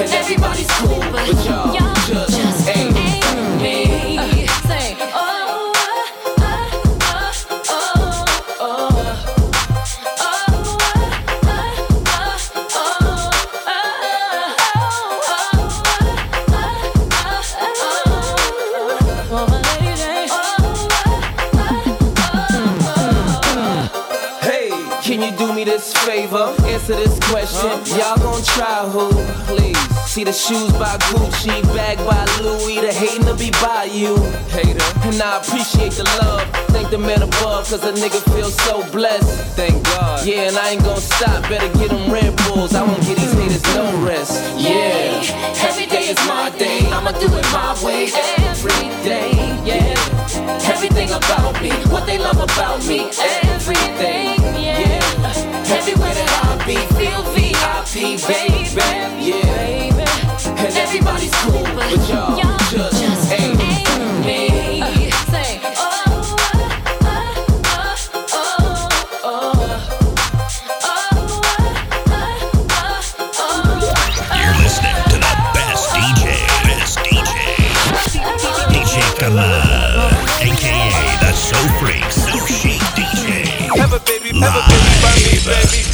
Everybody's 0.00 0.70
cool, 0.78 1.00
but 1.10 1.26
y'all 1.44 1.72
just, 2.06 2.66
me. 2.94 3.20
Oh. 5.12 5.72
oh, 8.60 8.60
oh, 8.60 8.94
oh 19.30 19.58
this 25.64 25.92
favor, 25.92 26.54
answer 26.64 26.96
this 26.96 27.18
question. 27.20 27.98
Y'all 27.98 28.16
gon' 28.18 28.42
try 28.42 28.88
who? 28.88 29.10
Please. 29.46 29.77
See 30.18 30.24
the 30.24 30.32
shoes 30.32 30.72
by 30.72 30.98
Gucci, 31.14 31.62
bag 31.76 31.96
by 31.98 32.18
Louis, 32.42 32.80
the 32.80 32.92
hating 32.92 33.24
to 33.26 33.34
be 33.34 33.52
by 33.62 33.84
you. 33.84 34.16
Hater. 34.50 34.82
And 35.06 35.22
I 35.22 35.38
appreciate 35.38 35.92
the 35.92 36.02
love. 36.18 36.42
Thank 36.74 36.90
the 36.90 36.98
man 36.98 37.22
above, 37.22 37.70
cause 37.70 37.84
a 37.84 37.92
nigga 37.92 38.18
feels 38.34 38.56
so 38.66 38.82
blessed. 38.90 39.30
Thank 39.54 39.84
God. 39.84 40.26
Yeah, 40.26 40.50
and 40.50 40.56
I 40.56 40.70
ain't 40.70 40.82
gonna 40.82 41.00
stop. 41.00 41.48
Better 41.48 41.70
get 41.78 41.90
them 41.90 42.10
Red 42.10 42.34
Bulls. 42.34 42.74
I 42.74 42.82
won't 42.82 43.00
get 43.06 43.16
these 43.16 43.32
haters 43.32 43.62
no 43.76 43.86
rest. 44.04 44.42
Yeah. 44.58 45.22
Every 45.62 45.86
day 45.86 46.10
is 46.10 46.18
my 46.26 46.50
day. 46.58 46.80
I'ma 46.90 47.12
do 47.12 47.30
it 47.38 47.46
my 47.54 47.78
way. 47.86 48.10
Every 48.50 48.90
day. 49.06 49.30
Yeah. 49.62 49.94
Everything 50.66 51.10
about 51.12 51.62
me. 51.62 51.70
What 51.94 52.06
they 52.06 52.18
love 52.18 52.40
about 52.42 52.84
me. 52.88 53.06
Everything. 53.54 54.34
Yeah. 54.66 54.98
Everywhere 55.78 56.14
that 56.18 56.30
I 56.42 56.66
be. 56.66 56.74
Feel 56.98 57.22
VIP, 57.38 58.18
baby. 58.26 58.66
Yeah. 59.22 59.77
And 60.60 60.76
everybody's 60.76 61.30
cool, 61.42 61.62
but 61.62 61.92
y'all 62.08 62.36
just 62.90 63.32
ain't 63.32 63.56
me. 63.58 63.84
Say, 65.30 65.60
You're 74.34 74.56
listening 74.58 74.98
to 75.10 75.16
the 75.16 75.34
best 75.54 75.88
DJ, 75.94 76.26
best 76.66 76.98
DJ, 77.06 77.38
DJ 78.74 78.98
Kmal, 79.18 80.10
aka 80.42 81.18
the 81.20 81.32
So 81.32 81.56
Freak, 81.78 82.10
So 82.10 82.34
Chic 82.46 82.82
DJ. 82.98 83.78
Have 83.78 83.92
a 83.92 84.00
baby, 84.00 84.36
have 84.40 84.56
a 84.56 84.62
baby 84.68 84.92
by 85.02 85.14
me, 85.14 85.38
baby, 85.46 85.87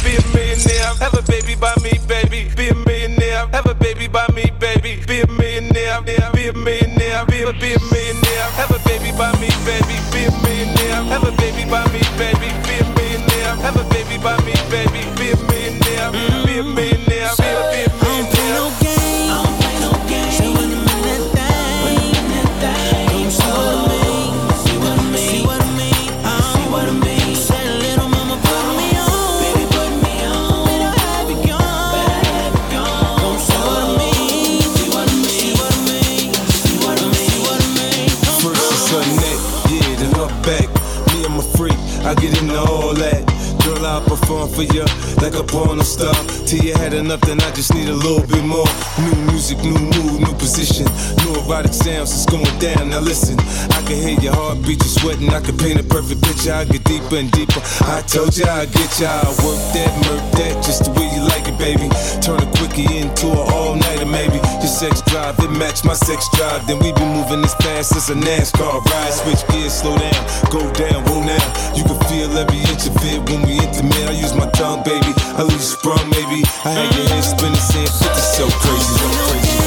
I 53.15 53.79
can 53.87 53.95
hear 53.95 54.19
your 54.19 54.35
heartbeat, 54.35 54.83
you 54.83 54.91
sweating. 54.91 55.31
I 55.31 55.39
can 55.39 55.55
paint 55.55 55.79
a 55.79 55.83
perfect 55.83 56.19
picture. 56.19 56.51
I 56.51 56.65
get 56.67 56.83
deeper 56.83 57.15
and 57.15 57.31
deeper. 57.31 57.63
I 57.87 58.03
told 58.03 58.35
you 58.35 58.43
I'd 58.43 58.67
get 58.75 58.91
you. 58.99 59.07
I 59.07 59.23
work 59.39 59.61
that, 59.71 59.91
murk 60.03 60.25
that, 60.35 60.59
just 60.59 60.83
the 60.83 60.91
way 60.99 61.07
you 61.15 61.23
like 61.23 61.47
it, 61.47 61.55
baby. 61.55 61.87
Turn 62.19 62.43
a 62.43 62.47
quickie 62.59 62.91
into 62.91 63.31
an 63.31 63.45
all 63.55 63.75
nighter, 63.75 64.05
maybe. 64.05 64.35
Your 64.59 64.67
sex 64.67 64.99
drive, 65.07 65.39
it 65.39 65.47
match 65.47 65.87
my 65.87 65.95
sex 65.95 66.27
drive. 66.35 66.67
Then 66.67 66.83
we 66.83 66.91
be 66.91 67.07
moving 67.07 67.39
as 67.39 67.55
fast 67.63 67.95
as 67.95 68.11
a 68.11 68.15
NASCAR 68.19 68.83
ride. 68.83 69.13
Switch 69.15 69.47
gears, 69.47 69.71
slow 69.71 69.95
down, 69.95 70.21
go 70.51 70.59
down, 70.75 70.99
whoa 71.07 71.23
now. 71.23 71.45
You 71.71 71.87
can 71.87 71.95
feel 72.11 72.27
every 72.35 72.59
inch 72.67 72.83
of 72.91 72.99
it 72.99 73.23
when 73.31 73.47
we 73.47 73.63
intimate. 73.63 74.11
I 74.11 74.15
use 74.19 74.35
my 74.35 74.51
tongue, 74.51 74.83
baby. 74.83 75.15
I 75.39 75.47
lose 75.47 75.71
sprung, 75.71 76.03
maybe. 76.11 76.43
I 76.67 76.83
had 76.83 76.91
your 76.91 77.07
head 77.07 77.23
spinning, 77.23 77.63
saying 77.63 77.87
50 77.87 78.11
so 78.35 78.45
crazy, 78.59 78.91
so 78.99 79.07
crazy. 79.23 79.65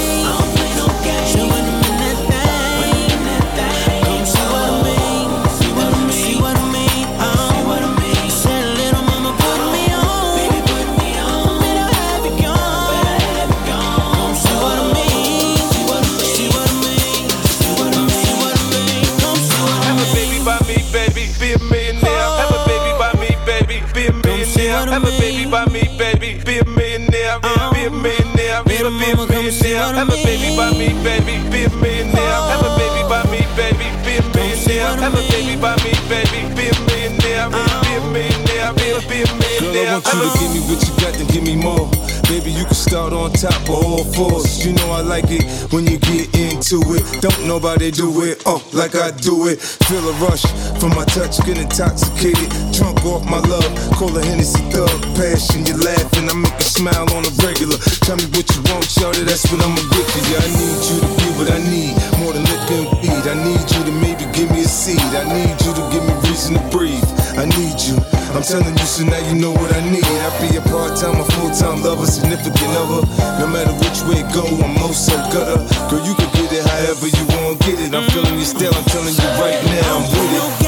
Have 1.39 1.58
baby, 31.09 31.41
be 31.49 31.65
a 31.65 31.71
millionaire. 31.81 32.41
Have 32.53 32.69
a 32.69 32.73
baby 32.77 33.03
by 33.09 33.25
me, 33.33 33.41
baby, 33.57 33.89
be 34.05 34.21
a 34.21 34.25
millionaire. 34.37 34.93
Have 35.01 35.17
a 35.17 35.23
baby 35.33 35.57
by 35.57 35.75
me, 35.81 35.93
baby, 36.13 36.41
be 36.53 36.69
a 36.69 36.77
millionaire. 36.85 37.49
Be 37.49 37.57
a 37.57 37.65
uh-huh. 37.65 38.13
millionaire, 38.13 38.73
be 38.77 38.93
a 38.93 39.01
a 39.01 39.29
Girl, 39.73 39.89
I 39.89 40.01
want 40.01 40.05
you 40.05 40.29
to 40.29 40.39
give 40.39 40.53
me 40.53 40.61
what 40.69 40.81
you 40.85 40.93
got, 41.01 41.13
then 41.17 41.27
give 41.33 41.45
me 41.45 41.57
more. 41.57 42.08
Baby, 42.29 42.53
you 42.53 42.65
can 42.69 42.75
start 42.77 43.15
on 43.15 43.33
top 43.33 43.57
of 43.73 43.81
all 43.81 44.05
fours. 44.05 44.61
You 44.61 44.75
know 44.75 44.93
I 44.93 45.01
like 45.01 45.33
it 45.33 45.49
when 45.73 45.87
you 45.87 45.97
get 45.97 46.29
into 46.37 46.77
it. 46.93 47.01
Don't 47.25 47.49
nobody 47.49 47.91
do 47.91 48.23
it, 48.23 48.43
oh, 48.45 48.61
like 48.75 48.95
I 48.95 49.13
do 49.17 49.49
it. 49.49 49.57
Feel 49.89 50.05
a 50.05 50.13
rush 50.21 50.45
from 50.77 50.93
my 50.93 51.09
touch, 51.09 51.41
get 51.49 51.57
intoxicated. 51.57 52.53
Drunk 52.77 53.01
off 53.09 53.25
my 53.25 53.41
love, 53.49 53.73
call 53.97 54.13
a 54.13 54.21
Hennessy 54.21 54.61
thug. 54.69 54.93
Passion, 55.17 55.65
you 55.65 55.81
laughing, 55.81 56.29
I 56.29 56.37
make 56.37 56.53
you 56.53 56.69
smile 56.69 57.09
on 57.17 57.25
a 57.25 57.33
regular. 57.41 57.81
Tell 58.05 58.21
me 58.21 58.29
what 58.37 58.45
you 58.53 58.61
want, 58.69 58.85
shorty, 58.85 59.25
that's 59.25 59.49
what 59.49 59.65
I'ma 59.65 59.81
for 59.89 60.21
you. 60.29 60.37
I 60.37 60.49
need 60.53 60.81
you 60.85 60.97
to 61.01 61.09
be 61.17 61.29
what 61.41 61.49
I 61.49 61.61
need, 61.65 61.97
more 62.21 62.37
than 62.37 62.45
liquor 62.45 62.77
and 62.77 62.89
weed. 63.01 63.25
I 63.25 63.41
need 63.41 63.65
you 63.73 63.81
to 63.89 63.93
maybe 64.05 64.29
give 64.37 64.53
me 64.53 64.69
a 64.69 64.69
seed. 64.69 65.01
I 65.17 65.25
need 65.33 65.57
you 65.65 65.73
to 65.73 65.85
give 65.89 66.05
me 66.05 66.13
reason 66.29 66.61
to 66.61 66.63
breathe. 66.69 67.18
I 67.39 67.47
need 67.55 67.79
you. 67.87 67.95
I'm 68.35 68.43
telling 68.43 68.77
you, 68.77 68.85
so 68.85 69.05
now 69.05 69.23
you 69.31 69.39
know 69.39 69.53
what 69.53 69.71
I 69.73 69.79
need. 69.89 70.03
I 70.03 70.29
be 70.43 70.57
a 70.57 70.61
part-time 70.61 71.21
or 71.21 71.29
full-time 71.39 71.83
lover, 71.85 72.05
significant 72.05 72.75
other. 72.83 73.07
No 73.39 73.47
matter 73.47 73.71
which 73.79 74.03
way 74.11 74.27
it 74.27 74.35
go, 74.35 74.43
I'm 74.43 74.75
most 74.75 75.07
so 75.07 75.15
gutter. 75.31 75.63
Girl, 75.87 76.05
you 76.05 76.15
can 76.19 76.27
get 76.35 76.51
it 76.51 76.67
however 76.67 77.07
you 77.07 77.25
want, 77.39 77.61
get 77.61 77.79
it. 77.79 77.95
I'm 77.95 78.11
feeling 78.11 78.41
you 78.41 78.45
still, 78.45 78.75
I'm 78.75 78.85
telling 78.91 79.15
you 79.15 79.29
right 79.39 79.63
now, 79.71 79.99
I'm 79.99 80.03
with 80.03 80.63
it. 80.63 80.68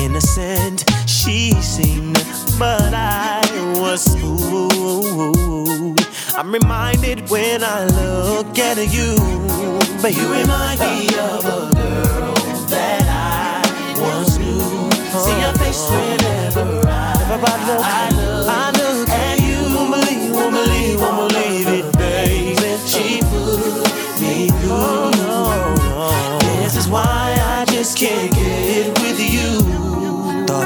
innocent 0.00 0.84
she 1.06 1.52
seemed, 1.60 2.24
but 2.58 2.92
I 2.94 3.42
was 3.80 4.06
fooled. 4.20 6.00
I'm 6.36 6.52
reminded 6.52 7.28
when 7.30 7.64
I 7.64 7.86
look 7.86 8.58
at 8.58 8.76
you, 8.76 9.16
but 10.02 10.14
you 10.16 10.32
remind 10.32 10.80
me 10.80 11.08
of 11.18 11.44
a 11.44 11.70
girl 11.74 12.34
that 12.68 13.04
I 13.08 14.00
once 14.00 14.38
knew. 14.38 14.90
See 15.24 15.40
your 15.40 15.52
face 15.54 15.88
whenever 15.90 16.86
I, 16.86 17.12
I 17.28 18.10
look, 18.14 18.48
I 18.48 18.70
look 18.70 19.40
you. 19.40 19.74
Won't 19.74 19.90
believe, 19.92 20.32
won't 20.32 20.52
believe, 20.52 21.00
won't 21.00 21.32
believe 21.32 21.68
it, 21.68 21.92
baby. 21.98 22.78
She. 22.86 23.20
This 26.62 26.84
is 26.84 26.88
why 26.88 27.36
I 27.38 27.64
just 27.68 27.96
can't 27.96 28.32
get 28.34 28.98
with. 28.98 29.05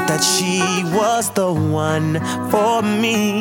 Thought 0.01 0.07
that 0.07 0.23
she 0.23 0.59
was 0.95 1.29
the 1.31 1.53
one 1.53 2.19
for 2.49 2.81
me. 2.81 3.39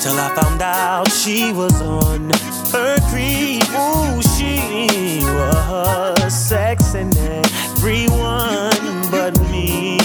Till 0.00 0.16
I 0.18 0.32
found 0.40 0.62
out 0.62 1.10
she 1.10 1.52
was 1.52 1.80
on 1.82 2.30
her 2.72 2.96
creep. 3.10 3.64
Ooh, 3.74 4.22
she 4.22 5.24
was 5.24 6.32
sexing 6.32 7.14
everyone 7.16 9.10
but 9.10 9.38
me. 9.50 9.98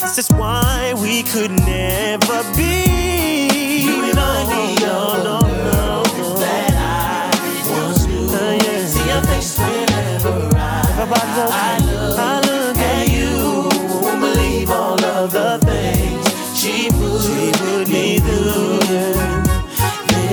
This 0.00 0.18
is 0.18 0.28
why 0.30 0.94
we 1.02 1.22
could 1.22 1.50
never 1.50 2.42
be. 2.56 3.82
You 3.82 4.06
remind 4.08 4.48
me 4.48 4.74
of 4.74 4.80
no, 4.80 5.22
no, 5.24 5.40
no, 5.40 6.02
that 6.38 6.74
I 6.76 7.30
once 7.70 8.06
knew. 8.06 8.28
Uh, 8.28 8.58
yeah. 8.62 8.86
See 8.86 9.08
your 9.08 9.22
face 9.22 9.58
whenever 9.58 10.56
I, 10.56 11.00
I, 11.50 11.79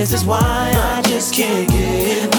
This 0.08 0.22
is 0.22 0.26
why 0.26 0.72
I 0.74 1.02
just 1.02 1.34
can't 1.34 1.68
get. 1.68 2.37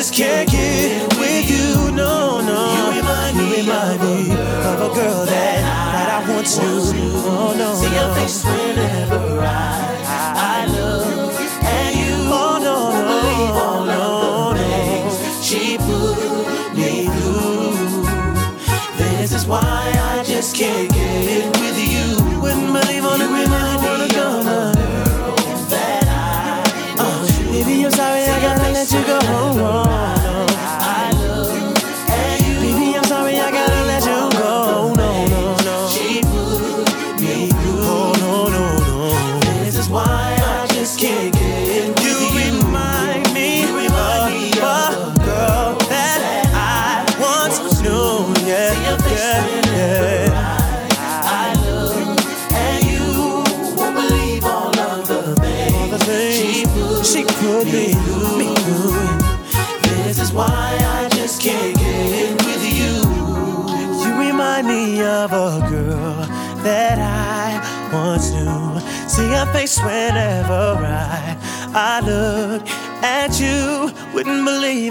Just 0.00 0.14
can't 0.14 0.50
get 0.50 1.14
with 1.18 1.50
you. 1.50 1.90
No, 1.92 2.40
no. 2.40 2.60
You 2.74 3.00
remind 3.00 3.36
me, 3.36 3.50
you 3.50 3.56
remind 3.66 4.00
me 4.00 4.30
of 4.30 4.80
a 4.80 4.94
girl 4.94 5.26
that, 5.26 5.60
that 5.94 6.08
I 6.16 6.32
want 6.32 6.46
knew. 6.56 7.12
Oh, 7.26 7.54
no. 7.54 7.74
See 7.74 7.94
your 7.94 8.14
face 8.14 8.42
whenever 8.42 9.40
I, 9.40 10.00
I 10.52 10.66
look 10.72 11.34
at 11.62 11.94
you. 11.94 12.14
Oh, 12.32 12.58
no, 12.62 12.78
no. 12.96 13.12
Believe 13.20 13.56
all 13.66 13.90
of 13.90 14.56
the 14.56 14.64
things 14.64 15.44
she 15.44 15.76
put 15.76 16.74
me 16.74 17.04
through. 17.04 18.06
This 18.96 19.34
is 19.34 19.44
why 19.44 19.92
I 19.94 20.24
just 20.24 20.56
can't 20.56 20.89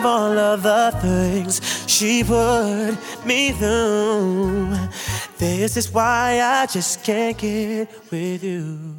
all 0.05 0.37
of 0.37 0.63
the 0.63 0.91
things 1.01 1.61
she 1.87 2.23
put 2.23 2.97
me 3.25 3.51
through. 3.51 4.75
This 5.37 5.77
is 5.77 5.91
why 5.91 6.41
I 6.41 6.65
just 6.65 7.03
can't 7.03 7.37
get 7.37 7.89
with 8.11 8.43
you. 8.43 8.98